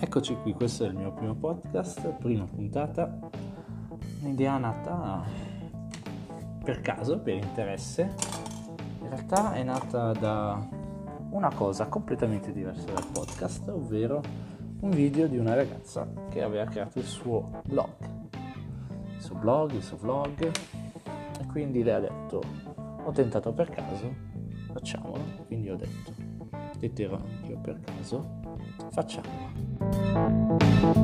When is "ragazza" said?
15.54-16.08